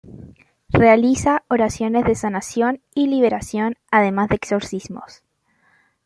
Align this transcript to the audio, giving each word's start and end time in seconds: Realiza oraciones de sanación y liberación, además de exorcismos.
Realiza 0.71 1.43
oraciones 1.47 2.05
de 2.05 2.15
sanación 2.15 2.81
y 2.95 3.05
liberación, 3.05 3.77
además 3.91 4.29
de 4.29 4.35
exorcismos. 4.37 5.21